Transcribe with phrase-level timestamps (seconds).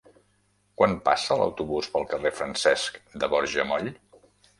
[0.81, 3.93] Quan passa l'autobús pel carrer Francesc de Borja Moll?